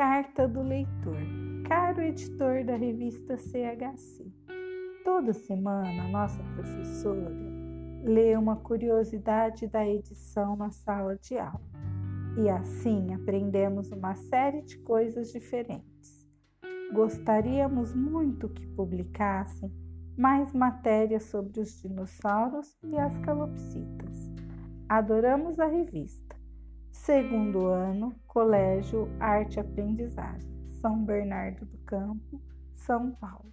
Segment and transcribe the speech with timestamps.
[0.00, 1.20] Carta do leitor,
[1.68, 4.32] caro editor da revista CHC.
[5.04, 7.30] Toda semana, nossa professora
[8.02, 11.60] lê uma curiosidade da edição na sala de aula
[12.38, 16.26] e assim aprendemos uma série de coisas diferentes.
[16.94, 19.70] Gostaríamos muito que publicassem
[20.16, 24.32] mais matérias sobre os dinossauros e as calopsitas.
[24.88, 26.39] Adoramos a revista.
[27.02, 30.46] Segundo ano, Colégio Arte Aprendizagem,
[30.82, 32.38] São Bernardo do Campo,
[32.74, 33.50] São Paulo.